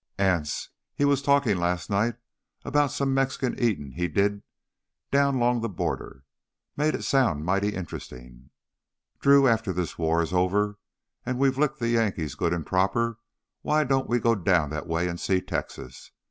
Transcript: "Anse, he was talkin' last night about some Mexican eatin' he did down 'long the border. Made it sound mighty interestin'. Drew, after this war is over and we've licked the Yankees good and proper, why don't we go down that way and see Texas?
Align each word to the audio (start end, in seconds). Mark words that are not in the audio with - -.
"Anse, 0.17 0.69
he 0.95 1.05
was 1.05 1.21
talkin' 1.21 1.59
last 1.59 1.87
night 1.87 2.15
about 2.65 2.91
some 2.91 3.13
Mexican 3.13 3.53
eatin' 3.59 3.91
he 3.91 4.07
did 4.07 4.41
down 5.11 5.37
'long 5.37 5.61
the 5.61 5.69
border. 5.69 6.23
Made 6.75 6.95
it 6.95 7.03
sound 7.03 7.45
mighty 7.45 7.73
interestin'. 7.75 8.49
Drew, 9.19 9.47
after 9.47 9.71
this 9.71 9.99
war 9.99 10.23
is 10.23 10.33
over 10.33 10.79
and 11.23 11.37
we've 11.37 11.59
licked 11.59 11.77
the 11.77 11.89
Yankees 11.89 12.33
good 12.33 12.51
and 12.51 12.65
proper, 12.65 13.19
why 13.61 13.83
don't 13.83 14.09
we 14.09 14.17
go 14.17 14.33
down 14.33 14.71
that 14.71 14.87
way 14.87 15.07
and 15.07 15.19
see 15.19 15.39
Texas? 15.39 16.09